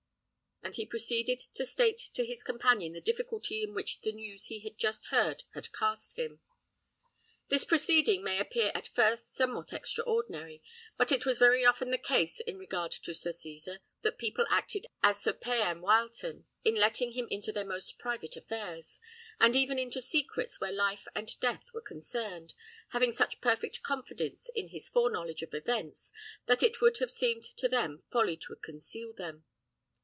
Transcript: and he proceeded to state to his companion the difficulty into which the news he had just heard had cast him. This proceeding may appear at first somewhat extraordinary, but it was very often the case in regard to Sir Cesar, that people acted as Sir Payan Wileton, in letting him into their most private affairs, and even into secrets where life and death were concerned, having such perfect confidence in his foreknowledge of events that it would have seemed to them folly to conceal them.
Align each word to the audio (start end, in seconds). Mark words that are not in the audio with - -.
and 0.63 0.75
he 0.75 0.85
proceeded 0.85 1.39
to 1.39 1.65
state 1.65 1.97
to 1.97 2.23
his 2.23 2.43
companion 2.43 2.93
the 2.93 3.01
difficulty 3.01 3.63
into 3.63 3.73
which 3.73 3.99
the 4.01 4.11
news 4.11 4.45
he 4.45 4.59
had 4.59 4.77
just 4.77 5.07
heard 5.07 5.43
had 5.55 5.73
cast 5.73 6.19
him. 6.19 6.39
This 7.49 7.65
proceeding 7.65 8.23
may 8.23 8.37
appear 8.39 8.71
at 8.75 8.87
first 8.89 9.33
somewhat 9.33 9.73
extraordinary, 9.73 10.61
but 10.97 11.11
it 11.11 11.25
was 11.25 11.39
very 11.39 11.65
often 11.65 11.89
the 11.89 11.97
case 11.97 12.39
in 12.41 12.59
regard 12.59 12.91
to 12.91 13.11
Sir 13.11 13.31
Cesar, 13.31 13.79
that 14.03 14.19
people 14.19 14.45
acted 14.51 14.85
as 15.01 15.19
Sir 15.19 15.33
Payan 15.33 15.81
Wileton, 15.81 16.45
in 16.63 16.75
letting 16.75 17.13
him 17.13 17.27
into 17.31 17.51
their 17.51 17.65
most 17.65 17.97
private 17.97 18.35
affairs, 18.37 18.99
and 19.39 19.55
even 19.55 19.79
into 19.79 19.99
secrets 19.99 20.61
where 20.61 20.71
life 20.71 21.07
and 21.15 21.37
death 21.39 21.73
were 21.73 21.81
concerned, 21.81 22.53
having 22.89 23.11
such 23.11 23.41
perfect 23.41 23.81
confidence 23.81 24.47
in 24.55 24.67
his 24.67 24.87
foreknowledge 24.89 25.41
of 25.41 25.55
events 25.55 26.13
that 26.45 26.61
it 26.61 26.79
would 26.81 26.99
have 26.99 27.11
seemed 27.11 27.45
to 27.57 27.67
them 27.67 28.03
folly 28.11 28.37
to 28.37 28.55
conceal 28.57 29.11
them. 29.11 29.43